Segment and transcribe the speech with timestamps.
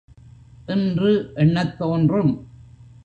[0.65, 1.31] என்று
[1.35, 2.47] எண்ணத் தோன்றும்.